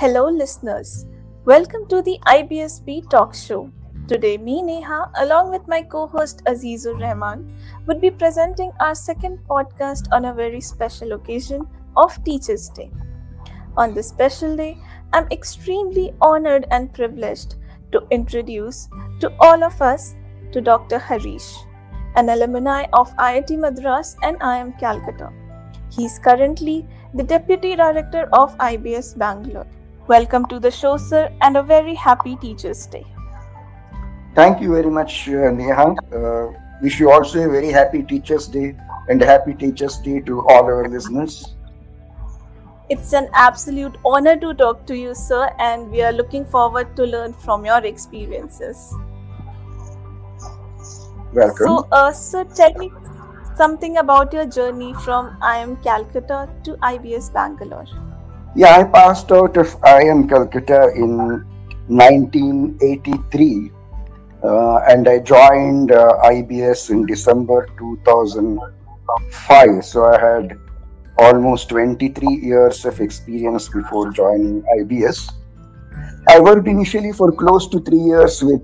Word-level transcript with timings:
Hello, 0.00 0.30
listeners. 0.30 1.04
Welcome 1.44 1.86
to 1.88 2.00
the 2.00 2.18
IBSB 2.26 3.10
Talk 3.10 3.34
Show. 3.34 3.70
Today, 4.08 4.38
me, 4.38 4.62
Neha, 4.62 5.10
along 5.18 5.50
with 5.50 5.68
my 5.68 5.82
co 5.82 6.06
host 6.06 6.42
Azizur 6.46 6.98
Rahman, 6.98 7.42
would 7.86 8.00
be 8.00 8.10
presenting 8.10 8.72
our 8.80 8.94
second 8.94 9.40
podcast 9.46 10.08
on 10.10 10.24
a 10.24 10.32
very 10.32 10.62
special 10.62 11.12
occasion 11.12 11.66
of 11.98 12.16
Teachers' 12.24 12.70
Day. 12.70 12.90
On 13.76 13.92
this 13.92 14.08
special 14.08 14.56
day, 14.56 14.78
I'm 15.12 15.26
extremely 15.30 16.14
honored 16.22 16.64
and 16.70 16.94
privileged 16.94 17.56
to 17.92 18.00
introduce 18.10 18.88
to 19.18 19.30
all 19.38 19.62
of 19.62 19.82
us 19.82 20.14
to 20.52 20.62
Dr. 20.62 20.98
Harish, 20.98 21.58
an 22.16 22.30
alumni 22.30 22.86
of 22.94 23.14
IIT 23.16 23.58
Madras 23.58 24.16
and 24.22 24.40
IIM 24.40 24.80
Calcutta. 24.80 25.30
He 25.90 26.06
is 26.06 26.18
currently 26.18 26.86
the 27.12 27.22
Deputy 27.22 27.76
Director 27.76 28.30
of 28.32 28.56
IBS 28.56 29.18
Bangalore. 29.18 29.66
Welcome 30.10 30.46
to 30.46 30.58
the 30.58 30.72
show, 30.72 30.96
sir, 30.96 31.32
and 31.40 31.56
a 31.56 31.62
very 31.62 31.94
happy 31.94 32.34
Teachers' 32.34 32.84
Day. 32.86 33.06
Thank 34.34 34.60
you 34.60 34.72
very 34.72 34.90
much, 34.90 35.28
uh, 35.28 35.52
Neha. 35.52 35.94
Uh, 36.12 36.52
wish 36.82 36.98
you 36.98 37.12
also 37.12 37.44
a 37.44 37.48
very 37.48 37.70
happy 37.70 38.02
Teachers' 38.02 38.48
Day 38.48 38.74
and 39.08 39.22
a 39.22 39.26
happy 39.26 39.54
Teachers' 39.54 39.98
Day 39.98 40.18
to 40.22 40.40
all 40.48 40.64
our 40.64 40.88
listeners. 40.88 41.54
It's 42.88 43.12
an 43.12 43.28
absolute 43.34 43.96
honor 44.04 44.36
to 44.36 44.52
talk 44.52 44.84
to 44.86 44.96
you, 44.96 45.14
sir, 45.14 45.48
and 45.60 45.88
we 45.92 46.02
are 46.02 46.12
looking 46.12 46.44
forward 46.44 46.96
to 46.96 47.04
learn 47.04 47.32
from 47.32 47.64
your 47.64 47.80
experiences. 47.84 48.92
Welcome. 51.32 51.66
So, 51.68 51.86
uh, 51.92 52.10
sir, 52.10 52.44
tell 52.62 52.74
me 52.74 52.90
something 53.56 53.98
about 53.98 54.32
your 54.32 54.46
journey 54.46 54.92
from 55.04 55.36
IIM 55.40 55.80
Calcutta 55.84 56.48
to 56.64 56.78
IBS 56.94 57.32
Bangalore. 57.32 58.09
Yeah, 58.56 58.78
I 58.78 58.84
passed 58.84 59.30
out 59.30 59.56
of 59.56 59.68
IIM 59.82 60.28
Calcutta 60.28 60.90
in 60.96 61.46
1983 61.86 63.70
uh, 64.42 64.78
and 64.88 65.06
I 65.08 65.20
joined 65.20 65.92
uh, 65.92 66.18
IBS 66.24 66.90
in 66.90 67.06
December 67.06 67.68
2005. 67.78 69.84
So 69.84 70.04
I 70.04 70.20
had 70.20 70.58
almost 71.16 71.68
23 71.68 72.26
years 72.42 72.84
of 72.84 73.00
experience 73.00 73.68
before 73.68 74.10
joining 74.10 74.64
IBS. 74.80 75.32
I 76.28 76.40
worked 76.40 76.66
initially 76.66 77.12
for 77.12 77.30
close 77.30 77.68
to 77.68 77.78
three 77.80 78.00
years 78.00 78.42
with 78.42 78.62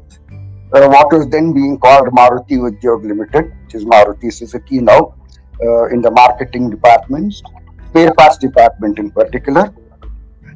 uh, 0.72 0.88
what 0.88 1.12
was 1.12 1.28
then 1.28 1.52
being 1.52 1.78
called 1.78 2.08
Maruti 2.08 2.58
Udyog 2.58 3.04
Limited, 3.04 3.52
which 3.64 3.76
is 3.76 3.84
Maruti 3.84 4.32
Suzuki 4.32 4.80
now, 4.80 5.14
uh, 5.62 5.84
in 5.90 6.02
the 6.02 6.10
marketing 6.10 6.70
departments, 6.70 7.40
spare 7.88 8.12
parts 8.14 8.38
department 8.38 8.98
in 8.98 9.10
particular. 9.10 9.72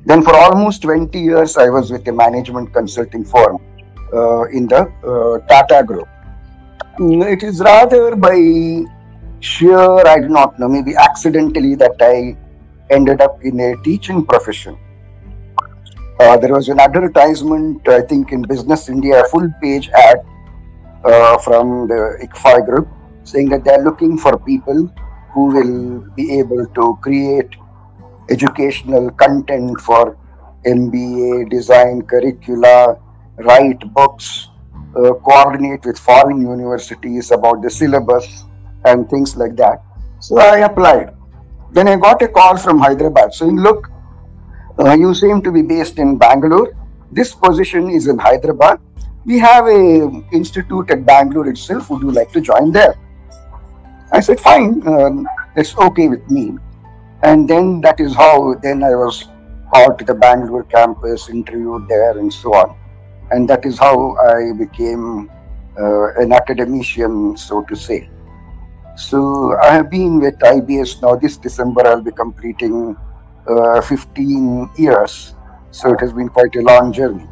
Then 0.06 0.23
for 0.23 0.34
almost 0.34 0.83
20 0.83 1.19
years, 1.19 1.56
I 1.56 1.69
was 1.69 1.91
with 1.91 2.06
a 2.09 2.12
management 2.12 2.72
consulting 2.72 3.25
firm 3.25 3.59
uh, 4.12 4.45
in 4.45 4.67
the 4.67 4.83
uh, 5.05 5.47
Tata 5.47 5.84
Group. 5.84 6.09
Mm, 6.98 7.33
It 7.33 7.42
is 7.42 7.61
rather 7.61 8.17
by 8.17 8.37
sheer, 9.41 10.06
I 10.06 10.20
do 10.20 10.28
not 10.28 10.59
know, 10.59 10.69
maybe 10.69 10.95
accidentally 10.97 11.75
that 11.77 11.97
I 12.00 12.37
ended 12.91 13.20
up 13.20 13.42
in 13.44 13.61
a 13.61 13.77
teaching 13.83 14.25
profession. 14.25 14.78
Uh, 16.19 16.37
there 16.37 16.53
was 16.53 16.69
an 16.69 16.81
advertisement, 16.81 17.87
I 17.89 18.03
think, 18.03 18.33
in 18.33 18.42
Business 18.42 18.89
India, 18.89 19.22
a 19.22 19.28
full 19.28 19.48
page 19.62 19.89
ad 19.91 20.19
uh, 21.05 21.39
from 21.39 21.89
the 21.89 22.19
ICFAI 22.22 22.67
group 22.67 22.89
saying 23.25 23.48
that 23.50 23.65
they're 23.65 23.83
looking 23.83 24.19
for 24.19 24.39
people 24.39 24.92
who 25.33 25.47
will 25.47 26.00
be 26.14 26.39
able 26.39 26.67
to 26.67 26.98
create 27.03 27.55
educational 28.28 29.11
content 29.12 29.81
for 29.81 30.17
MBA, 30.67 31.50
design 31.50 32.03
curricula, 32.03 32.98
write 33.39 33.81
books, 33.94 34.49
uh, 34.97 35.12
coordinate 35.15 35.84
with 35.84 35.99
foreign 35.99 36.41
universities 36.43 37.31
about 37.31 37.62
the 37.62 37.71
syllabus 37.71 38.44
and 38.84 39.09
things 39.09 39.37
like 39.37 39.56
that. 39.56 39.82
So 40.21 40.38
I 40.38 40.59
applied. 40.59 41.15
Then 41.72 41.88
I 41.88 41.97
got 41.97 42.21
a 42.22 42.28
call 42.28 42.56
from 42.56 42.78
Hyderabad 42.78 43.33
saying, 43.33 43.56
Look, 43.56 43.88
uh, 44.78 44.94
you 44.94 45.15
seem 45.15 45.43
to 45.43 45.53
be 45.53 45.62
based 45.62 45.99
in 45.99 46.19
Bangalore. 46.19 46.77
This 47.12 47.34
position 47.34 47.88
is 47.91 48.06
in 48.06 48.19
Hyderabad. 48.19 48.81
We 49.25 49.38
have 49.38 49.66
a 49.66 50.25
institute 50.33 50.91
at 50.91 51.04
Bangalore 51.04 51.49
itself. 51.49 51.91
Would 51.91 52.03
you 52.03 52.10
like 52.10 52.33
to 52.33 52.41
join 52.41 52.72
there? 52.72 52.94
I 54.12 54.21
said, 54.21 54.41
fine, 54.41 54.87
um, 54.87 55.28
it's 55.56 55.76
okay 55.76 56.09
with 56.09 56.28
me. 56.31 56.59
And 57.22 57.48
then 57.48 57.81
that 57.82 58.00
is 58.00 58.15
how 58.15 58.54
then 58.54 58.82
I 58.82 58.94
was 58.94 59.28
called 59.72 59.98
to 59.98 60.04
the 60.04 60.15
Bangalore 60.15 60.65
campus, 60.65 61.28
interviewed 61.28 61.87
there, 61.88 62.19
and 62.19 62.32
so 62.32 62.54
on. 62.54 62.76
And 63.31 63.48
that 63.48 63.65
is 63.65 63.78
how 63.78 64.16
I 64.16 64.53
became 64.59 65.31
uh, 65.78 66.15
an 66.15 66.32
academician, 66.32 67.37
so 67.37 67.62
to 67.65 67.76
say. 67.76 68.09
So 68.97 69.56
I 69.62 69.72
have 69.72 69.91
been 69.91 70.19
with 70.19 70.38
IBS 70.41 71.00
now. 71.03 71.15
This 71.15 71.37
December, 71.37 71.87
I'll 71.87 72.03
be 72.03 72.10
completing 72.10 72.97
uh, 73.47 73.81
15 73.81 74.71
years. 74.77 75.34
So 75.71 75.92
it 75.92 76.00
has 76.00 76.12
been 76.12 76.28
quite 76.28 76.56
a 76.56 76.62
long 76.62 76.92
journey. 76.92 77.27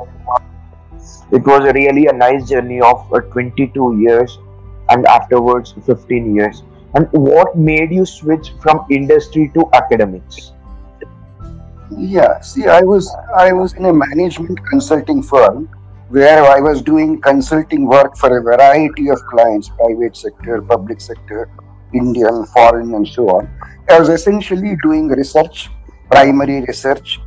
It 1.33 1.45
was 1.45 1.72
really 1.75 2.06
a 2.06 2.12
nice 2.12 2.49
journey 2.49 2.81
of 2.81 3.12
uh, 3.12 3.21
22 3.21 3.99
years 3.99 4.39
and 4.88 5.06
afterwards 5.06 5.75
15 5.84 6.34
years. 6.34 6.62
And 6.94 7.09
what 7.12 7.56
made 7.56 7.93
you 7.93 8.06
switch 8.06 8.53
from 8.60 8.87
industry 8.91 9.50
to 9.54 9.69
academics? 9.75 10.53
Yeah, 11.97 12.41
see, 12.41 12.66
I 12.66 12.82
was 12.82 13.15
I 13.37 13.53
was 13.53 13.75
in 13.75 13.87
a 13.87 13.93
management 13.93 14.59
consulting 14.69 15.22
firm 15.22 15.69
where 16.09 16.44
I 16.44 16.60
was 16.60 16.81
doing 16.82 17.21
consulting 17.21 17.87
work 17.87 18.16
for 18.16 18.38
a 18.38 18.43
variety 18.43 19.09
of 19.10 19.19
clients, 19.27 19.69
private 19.69 20.16
sector, 20.16 20.62
public 20.62 21.00
sector, 21.00 21.50
Indian, 21.93 22.44
foreign, 22.47 22.94
and 22.94 23.06
so 23.06 23.28
on. 23.28 23.48
I 23.91 23.98
was 23.98 24.09
essentially 24.09 24.77
doing 24.82 25.09
research, 25.09 25.71
primary 26.10 26.60
research, 26.62 27.21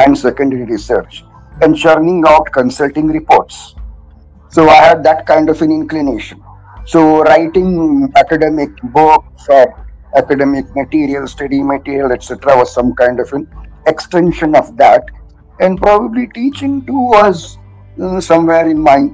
and 0.00 0.16
secondary 0.16 0.64
research, 0.64 1.24
and 1.62 1.76
churning 1.76 2.24
out 2.26 2.52
consulting 2.52 3.08
reports. 3.08 3.74
So 4.48 4.68
I 4.68 4.76
had 4.76 5.02
that 5.04 5.26
kind 5.26 5.48
of 5.48 5.60
an 5.62 5.70
inclination. 5.70 6.42
So 6.86 7.22
writing 7.22 8.12
academic 8.16 8.70
books 8.82 9.46
or 9.48 9.86
academic 10.16 10.66
material, 10.74 11.26
study 11.26 11.62
material, 11.62 12.12
etc., 12.12 12.56
was 12.56 12.72
some 12.72 12.94
kind 12.94 13.20
of 13.20 13.32
an 13.32 13.48
extension 13.86 14.56
of 14.56 14.76
that, 14.76 15.04
and 15.60 15.78
probably 15.78 16.26
teaching 16.28 16.84
too 16.86 17.00
was 17.16 17.58
uh, 18.00 18.20
somewhere 18.20 18.68
in 18.68 18.80
my 18.80 19.08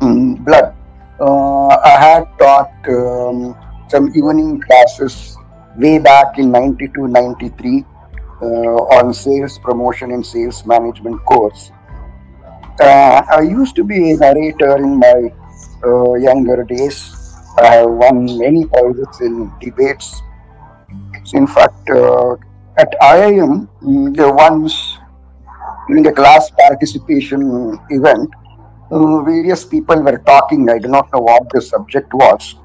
mm, 0.00 0.44
blood. 0.44 0.74
Uh, 1.18 1.68
I 1.68 1.96
had 1.98 2.24
taught 2.38 2.72
um, 2.88 3.56
some 3.88 4.08
evening 4.14 4.60
classes 4.60 5.36
way 5.76 5.98
back 5.98 6.38
in 6.38 6.50
92 6.50 7.08
93 7.08 7.84
uh, 8.42 8.44
on 8.44 9.14
sales 9.14 9.58
promotion 9.58 10.10
and 10.12 10.24
sales 10.24 10.64
management 10.66 11.24
course. 11.24 11.70
Uh, 12.80 13.22
I 13.30 13.40
used 13.40 13.74
to 13.76 13.84
be 13.84 14.12
a 14.12 14.16
narrator 14.18 14.76
in 14.76 14.98
my 14.98 15.32
uh, 15.84 16.14
younger 16.14 16.64
days. 16.64 17.12
I 17.58 17.66
have 17.76 17.90
won 17.90 18.38
many 18.38 18.66
prizes 18.66 19.20
in 19.20 19.52
debates. 19.60 20.22
In 21.32 21.46
fact, 21.46 21.88
uh, 21.90 22.36
at 22.76 22.94
IIM, 23.00 23.68
mm, 23.82 24.16
the 24.16 24.30
once 24.30 24.98
in 25.88 26.02
the 26.02 26.12
class 26.12 26.50
participation 26.50 27.78
event, 27.90 28.30
uh, 28.90 29.22
various 29.22 29.64
people 29.64 30.02
were 30.02 30.18
talking. 30.18 30.68
I 30.68 30.78
do 30.78 30.88
not 30.88 31.12
know 31.12 31.20
what 31.20 31.48
the 31.50 31.62
subject 31.62 32.12
was. 32.12 32.56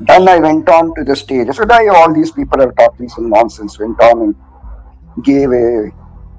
Then 0.00 0.28
I 0.28 0.38
went 0.38 0.68
on 0.68 0.94
to 0.94 1.04
the 1.04 1.16
stage. 1.16 1.48
I 1.48 1.52
said, 1.52 1.70
"I, 1.72 1.86
all 1.88 2.12
these 2.12 2.30
people 2.30 2.62
are 2.62 2.72
talking 2.72 3.08
some 3.08 3.28
nonsense. 3.30 3.78
Went 3.78 4.00
on 4.00 4.22
and 4.22 4.34
gave 5.24 5.50
a 5.50 5.90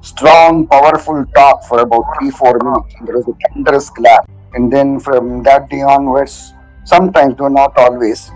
strong, 0.02 0.68
powerful 0.68 1.26
talk 1.36 1.64
for 1.66 1.80
about 1.80 2.04
three, 2.18 2.30
four 2.30 2.58
minutes. 2.64 2.96
There 3.06 3.18
was 3.18 3.28
a 3.28 3.36
thunderous 3.50 3.90
clap. 3.90 4.30
And 4.54 4.72
then 4.72 5.00
from 5.00 5.44
that 5.44 5.70
day 5.70 5.82
onwards, 5.82 6.54
sometimes, 6.86 7.36
though 7.38 7.48
not 7.48 7.78
always, 7.78 8.32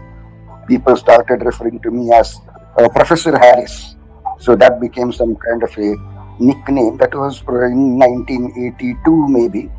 people 0.68 0.96
started 0.96 1.44
referring 1.46 1.80
to 1.81 1.92
me 1.92 2.12
as 2.13 2.40
uh, 2.78 2.90
Professor 2.90 3.38
Harish. 3.38 3.96
So 4.40 4.56
that 4.56 4.80
became 4.80 5.12
some 5.12 5.36
kind 5.36 5.63
of 5.63 5.78
a 5.78 5.96
nickname. 6.40 6.98
That 6.98 7.13
was 7.13 7.42
in 7.42 7.98
1982, 8.00 9.28
maybe. 9.28 9.72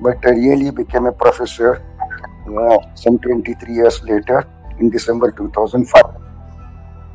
But 0.00 0.18
I 0.24 0.30
really 0.30 0.70
became 0.70 1.06
a 1.06 1.12
professor 1.12 1.82
uh, 2.46 2.78
some 2.94 3.18
23 3.18 3.74
years 3.74 4.02
later 4.04 4.46
in 4.78 4.90
December 4.90 5.30
2005. 5.32 6.04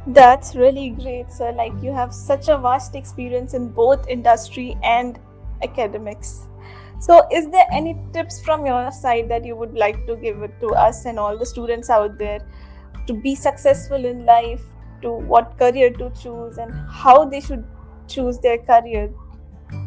That's 0.07 0.55
really 0.55 0.89
great, 0.89 1.31
sir. 1.31 1.51
Like 1.51 1.73
you 1.81 1.91
have 1.93 2.13
such 2.13 2.47
a 2.47 2.57
vast 2.57 2.95
experience 2.95 3.53
in 3.53 3.69
both 3.69 4.07
industry 4.07 4.77
and 4.83 5.19
academics. 5.61 6.47
So, 6.99 7.27
is 7.31 7.49
there 7.49 7.65
any 7.71 7.97
tips 8.13 8.41
from 8.41 8.65
your 8.65 8.91
side 8.91 9.29
that 9.29 9.45
you 9.45 9.55
would 9.55 9.73
like 9.73 10.05
to 10.07 10.15
give 10.15 10.41
it 10.41 10.59
to 10.59 10.67
us 10.69 11.05
and 11.05 11.17
all 11.17 11.37
the 11.37 11.45
students 11.45 11.89
out 11.89 12.17
there 12.17 12.39
to 13.07 13.13
be 13.13 13.35
successful 13.35 14.05
in 14.05 14.25
life, 14.25 14.61
to 15.01 15.11
what 15.11 15.57
career 15.57 15.91
to 15.91 16.11
choose, 16.11 16.57
and 16.57 16.73
how 16.89 17.25
they 17.25 17.39
should 17.39 17.65
choose 18.07 18.39
their 18.39 18.57
career? 18.57 19.09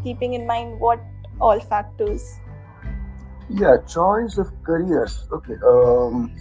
keeping 0.03 0.35
in 0.35 0.47
mind 0.47 0.79
what 0.81 1.01
all 1.41 1.61
factors? 1.61 2.39
Yeah, 3.49 3.77
choice 3.87 4.39
of 4.39 4.51
careers. 4.65 5.27
Okay. 5.33 5.57
Um, 5.67 6.35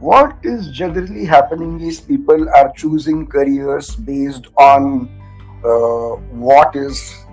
what 0.00 0.36
is 0.42 0.70
generally 0.70 1.24
happening 1.24 1.80
is 1.80 2.00
people 2.00 2.48
are 2.50 2.72
choosing 2.76 3.26
careers 3.26 3.94
based 3.96 4.46
on 4.58 5.08
uh, 5.64 6.16
what 6.32 6.74
is 6.76 7.23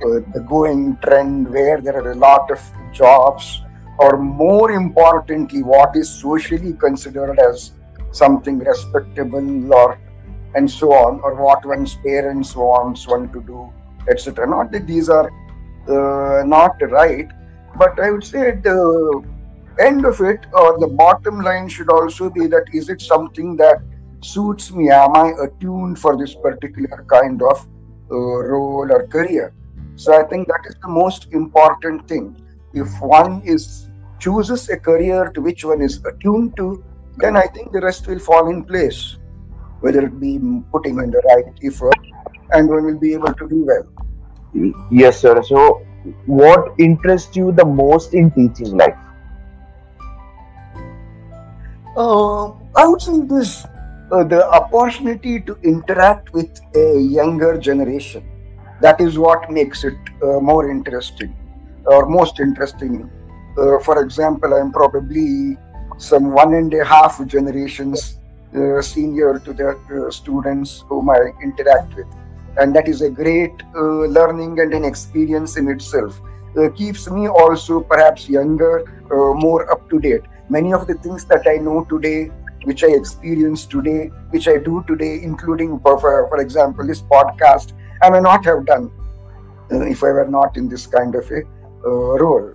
the 0.00 0.44
going 0.48 0.96
trend, 1.02 1.48
where 1.50 1.80
there 1.80 1.96
are 1.96 2.12
a 2.12 2.16
lot 2.16 2.50
of 2.50 2.60
jobs, 2.92 3.62
or 3.98 4.16
more 4.18 4.72
importantly, 4.72 5.62
what 5.62 5.96
is 5.96 6.08
socially 6.08 6.72
considered 6.74 7.38
as 7.38 7.72
something 8.10 8.58
respectable 8.58 9.74
or 9.74 9.98
and 10.56 10.70
so 10.70 10.92
on, 10.92 11.20
or 11.20 11.34
what 11.34 11.64
one's 11.66 11.96
parents 11.96 12.54
wants 12.54 13.08
one 13.08 13.32
to 13.32 13.42
do, 13.42 13.72
etc. 14.08 14.48
Not 14.48 14.70
that 14.70 14.86
these 14.86 15.08
are 15.08 15.28
uh, 15.88 16.44
not 16.44 16.80
right, 16.90 17.28
but 17.76 17.98
I 17.98 18.10
would 18.10 18.22
say 18.22 18.48
at 18.50 18.62
the 18.62 19.24
end 19.80 20.04
of 20.04 20.20
it, 20.20 20.46
or 20.52 20.78
the 20.78 20.86
bottom 20.86 21.40
line 21.40 21.68
should 21.68 21.90
also 21.90 22.30
be 22.30 22.46
that 22.46 22.64
is 22.72 22.88
it 22.88 23.00
something 23.00 23.56
that 23.56 23.78
suits 24.20 24.70
me? 24.70 24.90
Am 24.90 25.16
I 25.16 25.32
attuned 25.42 25.98
for 25.98 26.16
this 26.16 26.34
particular 26.34 27.04
kind 27.08 27.42
of 27.42 27.66
uh, 28.10 28.14
role 28.14 28.90
or 28.90 29.06
career? 29.08 29.52
So 29.96 30.18
I 30.18 30.24
think 30.24 30.48
that 30.48 30.62
is 30.66 30.74
the 30.82 30.88
most 30.88 31.32
important 31.32 32.08
thing. 32.08 32.36
If 32.72 32.88
one 33.00 33.42
is 33.44 33.88
chooses 34.18 34.68
a 34.68 34.76
career 34.76 35.30
to 35.34 35.40
which 35.40 35.64
one 35.64 35.80
is 35.82 36.00
attuned 36.04 36.56
to, 36.56 36.82
then 37.18 37.36
I 37.36 37.46
think 37.46 37.72
the 37.72 37.80
rest 37.80 38.06
will 38.06 38.18
fall 38.18 38.48
in 38.48 38.64
place. 38.64 39.16
Whether 39.80 40.06
it 40.06 40.18
be 40.18 40.38
putting 40.72 40.98
in 40.98 41.10
the 41.10 41.22
right 41.28 41.44
effort, 41.62 41.98
and 42.52 42.68
one 42.68 42.84
will 42.84 42.98
be 42.98 43.12
able 43.12 43.34
to 43.34 43.48
do 43.48 43.64
well. 43.64 43.86
Yes, 44.90 45.20
sir. 45.20 45.42
So, 45.42 45.84
what 46.26 46.74
interests 46.78 47.36
you 47.36 47.52
the 47.52 47.64
most 47.64 48.14
in 48.14 48.30
teaching 48.30 48.76
life? 48.76 48.96
Uh, 51.96 52.50
I 52.74 52.86
would 52.86 53.00
say 53.00 53.20
this 53.20 53.66
uh, 54.10 54.24
the 54.24 54.46
opportunity 54.50 55.40
to 55.40 55.56
interact 55.62 56.32
with 56.32 56.60
a 56.74 56.98
younger 56.98 57.56
generation. 57.58 58.33
That 58.84 59.00
is 59.00 59.18
what 59.18 59.50
makes 59.50 59.82
it 59.82 59.96
uh, 60.22 60.40
more 60.40 60.70
interesting 60.70 61.34
or 61.86 62.06
most 62.06 62.38
interesting. 62.38 63.10
Uh, 63.56 63.78
for 63.78 64.02
example, 64.02 64.52
I'm 64.52 64.72
probably 64.72 65.56
some 65.96 66.32
one 66.32 66.52
and 66.54 66.74
a 66.74 66.84
half 66.84 67.24
generations 67.26 68.18
uh, 68.54 68.82
senior 68.82 69.38
to 69.38 69.52
the 69.54 69.70
uh, 69.70 70.10
students 70.10 70.84
whom 70.88 71.08
I 71.08 71.20
interact 71.42 71.94
with. 71.96 72.06
And 72.58 72.76
that 72.76 72.86
is 72.86 73.00
a 73.00 73.08
great 73.08 73.54
uh, 73.74 74.04
learning 74.18 74.60
and 74.60 74.74
an 74.74 74.84
experience 74.84 75.56
in 75.56 75.68
itself. 75.68 76.20
keeps 76.76 77.08
me 77.10 77.26
also 77.26 77.80
perhaps 77.80 78.28
younger, 78.28 78.74
more 79.44 79.62
up 79.72 79.88
to 79.90 79.98
date 79.98 80.26
many 80.48 80.72
of 80.72 80.86
the 80.86 80.94
things 81.06 81.24
that 81.24 81.46
I 81.46 81.56
know 81.56 81.84
today, 81.84 82.30
which 82.64 82.84
I 82.84 82.88
experience 82.88 83.64
today, 83.66 84.10
which 84.30 84.46
I 84.46 84.58
do 84.58 84.84
today, 84.86 85.20
including, 85.22 85.80
for, 85.80 85.98
for 86.00 86.38
example, 86.40 86.86
this 86.86 87.02
podcast, 87.02 87.72
I 88.02 88.10
may 88.10 88.20
not 88.20 88.44
have 88.44 88.66
done 88.66 88.90
uh, 89.72 89.80
if 89.80 90.02
I 90.02 90.08
were 90.08 90.28
not 90.28 90.56
in 90.56 90.68
this 90.68 90.86
kind 90.86 91.14
of 91.14 91.30
a 91.30 91.42
uh, 91.84 92.18
role. 92.18 92.54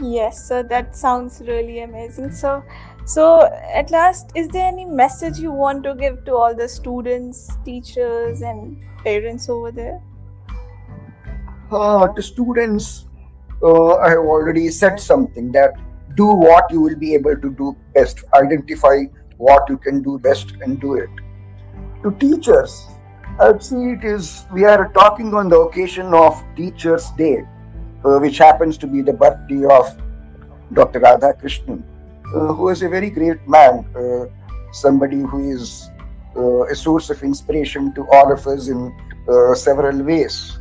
Yes, 0.00 0.48
so 0.48 0.62
that 0.62 0.96
sounds 0.96 1.40
really 1.46 1.80
amazing. 1.80 2.32
So, 2.32 2.64
so 3.06 3.44
at 3.72 3.90
last, 3.90 4.32
is 4.34 4.48
there 4.48 4.66
any 4.66 4.84
message 4.84 5.38
you 5.38 5.52
want 5.52 5.84
to 5.84 5.94
give 5.94 6.24
to 6.24 6.34
all 6.34 6.54
the 6.54 6.68
students, 6.68 7.56
teachers, 7.64 8.42
and 8.42 8.82
parents 9.04 9.48
over 9.48 9.70
there? 9.70 10.02
Uh, 11.70 12.08
to 12.08 12.22
students, 12.22 13.06
uh, 13.62 13.96
I 13.96 14.10
have 14.10 14.18
already 14.18 14.68
said 14.68 14.98
something 15.00 15.52
that 15.52 15.72
do 16.16 16.26
what 16.26 16.70
you 16.70 16.80
will 16.80 16.96
be 16.96 17.14
able 17.14 17.36
to 17.36 17.50
do 17.50 17.76
best, 17.94 18.24
identify 18.34 19.04
what 19.36 19.68
you 19.68 19.78
can 19.78 20.02
do 20.02 20.18
best 20.18 20.52
and 20.60 20.80
do 20.80 20.94
it. 20.94 21.10
To 22.04 22.10
teachers, 22.20 22.86
I'd 23.40 23.62
say 23.62 23.92
it 23.92 24.04
is, 24.04 24.44
we 24.52 24.66
are 24.66 24.92
talking 24.92 25.32
on 25.32 25.48
the 25.48 25.58
occasion 25.58 26.12
of 26.12 26.36
Teachers' 26.54 27.10
Day, 27.16 27.38
uh, 28.04 28.18
which 28.18 28.36
happens 28.36 28.76
to 28.76 28.86
be 28.86 29.00
the 29.00 29.14
birthday 29.14 29.64
of 29.64 29.88
Dr. 30.74 31.00
Radhakrishnan, 31.00 31.82
uh, 32.26 32.52
who 32.52 32.68
is 32.68 32.82
a 32.82 32.90
very 32.90 33.08
great 33.08 33.48
man, 33.48 33.86
uh, 33.96 34.26
somebody 34.70 35.22
who 35.22 35.50
is 35.50 35.88
uh, 36.36 36.64
a 36.64 36.74
source 36.74 37.08
of 37.08 37.22
inspiration 37.22 37.94
to 37.94 38.06
all 38.12 38.30
of 38.30 38.46
us 38.46 38.68
in 38.68 38.94
uh, 39.26 39.54
several 39.54 40.02
ways. 40.02 40.58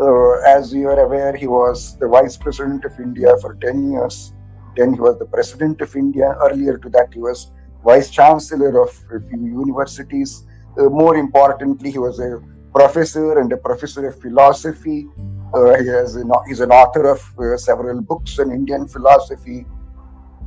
Uh, 0.00 0.40
as 0.48 0.72
you 0.72 0.88
are 0.88 1.00
aware, 1.00 1.36
he 1.36 1.46
was 1.46 1.98
the 1.98 2.08
Vice 2.08 2.38
President 2.38 2.86
of 2.86 2.98
India 2.98 3.36
for 3.42 3.56
10 3.56 3.92
years. 3.92 4.32
Then 4.78 4.94
he 4.94 5.00
was 5.00 5.18
the 5.18 5.26
President 5.26 5.82
of 5.82 5.94
India. 5.94 6.34
Earlier 6.40 6.78
to 6.78 6.88
that, 6.88 7.12
he 7.12 7.20
was 7.20 7.52
Vice 7.84 8.08
Chancellor 8.08 8.80
of 8.80 8.98
a 9.12 9.20
few 9.28 9.38
universities. 9.38 10.46
Uh, 10.78 10.90
more 10.90 11.16
importantly, 11.16 11.90
he 11.90 11.98
was 11.98 12.18
a 12.20 12.40
professor 12.74 13.38
and 13.38 13.52
a 13.52 13.56
professor 13.56 14.06
of 14.08 14.20
philosophy. 14.20 15.06
Uh, 15.54 15.74
he 15.80 15.88
has 15.88 16.16
an, 16.16 16.30
he's 16.46 16.60
an 16.60 16.70
author 16.70 17.08
of 17.10 17.22
uh, 17.38 17.56
several 17.56 18.00
books 18.02 18.38
on 18.38 18.50
Indian 18.50 18.86
philosophy, 18.86 19.64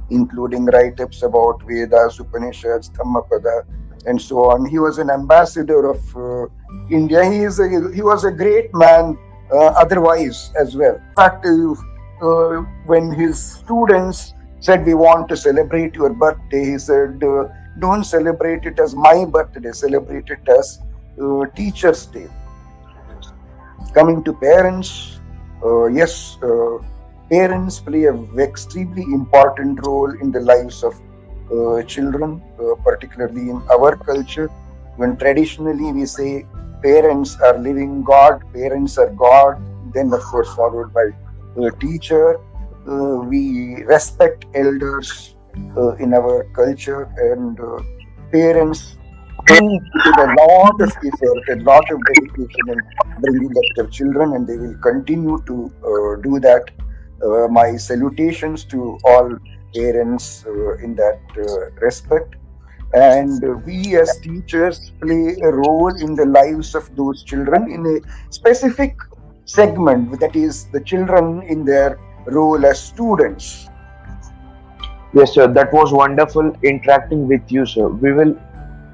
including 0.10 0.66
write-ups 0.66 1.24
about 1.24 1.62
Vedas, 1.68 2.20
Upanishads, 2.20 2.90
Dhammapada, 2.90 3.66
and 4.06 4.22
so 4.22 4.52
on. 4.52 4.66
He 4.70 4.80
was 4.80 4.98
an 5.00 5.10
ambassador 5.10 5.90
of 5.90 6.02
uh, 6.16 6.46
India. 6.90 7.30
He 7.30 7.40
is 7.40 7.60
a, 7.60 7.68
he 7.94 8.02
was 8.02 8.24
a 8.24 8.32
great 8.32 8.74
man 8.74 9.18
uh, 9.52 9.74
otherwise 9.84 10.52
as 10.60 10.76
well. 10.76 10.96
In 10.96 11.16
fact, 11.16 11.46
uh, 11.46 12.62
when 12.86 13.12
his 13.12 13.42
students 13.42 14.34
said, 14.60 14.86
We 14.86 14.94
want 14.94 15.30
to 15.30 15.38
celebrate 15.38 15.96
your 15.96 16.14
birthday, 16.14 16.72
he 16.72 16.78
said, 16.78 17.24
Don't 17.78 18.04
celebrate 18.04 18.66
it 18.66 18.80
as 18.80 18.96
my 18.96 19.26
birthday, 19.26 19.72
celebrate 19.72 20.30
it 20.30 20.48
as 20.50 20.80
Teacher's 21.56 22.06
Day. 22.08 22.28
Coming 23.94 24.24
to 24.24 24.34
parents, 24.34 25.20
yes, 25.92 26.38
parents 27.30 27.80
play 27.80 28.06
an 28.06 28.28
extremely 28.40 29.04
important 29.04 29.86
role 29.86 30.12
in 30.20 30.32
the 30.32 30.40
lives 30.40 30.84
of 30.84 31.00
uh, 31.52 31.82
children, 31.84 32.42
uh, 32.60 32.76
particularly 32.84 33.50
in 33.50 33.62
our 33.72 33.96
culture. 33.96 34.48
When 34.98 35.18
traditionally 35.18 35.92
we 35.92 36.06
say 36.06 36.46
parents 36.84 37.40
are 37.42 37.58
living 37.58 38.04
God, 38.04 38.42
parents 38.54 38.98
are 38.98 39.10
God, 39.12 39.62
then 39.94 40.14
of 40.14 40.22
course 40.22 40.54
followed 40.56 40.94
by 40.94 41.10
a 41.58 41.72
teacher. 41.72 42.40
Uh, 42.88 43.22
we 43.22 43.84
respect 43.84 44.46
elders 44.56 45.36
uh, 45.78 45.96
in 45.96 46.14
our 46.14 46.44
culture 46.54 47.04
and 47.18 47.60
uh, 47.60 47.80
parents 48.32 48.98
put 49.48 49.62
a 50.18 50.36
lot 50.38 50.82
of 50.82 50.92
effort, 51.10 51.44
a 51.50 51.56
lot 51.64 51.84
of 51.92 52.00
dedication 52.14 52.66
in 52.68 52.78
bringing 53.22 53.52
up 53.52 53.64
their 53.76 53.88
children 53.88 54.34
and 54.34 54.48
they 54.48 54.58
will 54.58 54.78
continue 54.82 55.42
to 55.46 55.72
uh, 55.84 56.22
do 56.22 56.40
that. 56.40 56.70
Uh, 57.24 57.48
my 57.50 57.76
salutations 57.76 58.64
to 58.64 58.98
all 59.04 59.38
parents 59.76 60.46
uh, 60.48 60.78
in 60.78 60.96
that 60.96 61.20
respect 61.82 62.36
and 62.94 63.44
we 63.66 63.98
as 63.98 64.20
teachers 64.22 64.92
play 65.02 65.36
a 65.44 65.52
role 65.52 65.94
in 66.02 66.16
the 66.16 66.26
lives 66.26 66.74
of 66.74 66.96
those 66.96 67.24
children 67.24 67.72
in 67.72 67.86
a 67.86 68.34
specific 68.34 68.96
segment 69.46 70.20
that 70.20 70.36
is 70.36 70.66
the 70.72 70.82
children 70.82 71.42
in 71.44 71.64
their 71.66 72.00
role 72.26 72.66
as 72.66 72.82
students 72.82 73.69
yes 75.14 75.34
sir. 75.34 75.48
That 75.48 75.74
was 75.74 75.92
wonderful 75.92 76.56
interacting 76.64 77.28
with 77.28 77.52
you 77.52 77.66
sir. 77.66 77.88
We 77.88 78.12
will 78.12 78.36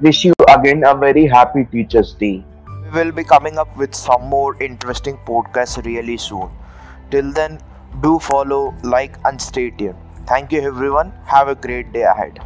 wish 0.01 0.25
you 0.25 0.34
again 0.50 0.84
a 0.86 0.95
very 0.95 1.25
happy 1.25 1.65
teachers 1.65 2.13
day. 2.13 2.43
We 2.84 2.89
will 3.03 3.12
be 3.12 3.24
coming 3.24 3.57
up 3.57 3.75
with 3.77 3.95
some 3.95 4.24
more 4.24 4.62
interesting 4.62 5.17
podcasts 5.25 5.84
really 5.86 6.17
soon. 6.17 6.50
Till 7.12 7.31
then 7.31 7.60
do 8.01 8.19
follow 8.19 8.74
like 8.84 9.17
and 9.25 9.41
stay 9.41 9.69
tuned. 9.72 9.95
Thank 10.27 10.51
you 10.51 10.62
everyone. 10.62 11.13
Have 11.25 11.48
a 11.48 11.55
great 11.55 11.93
day 11.93 12.03
ahead 12.03 12.39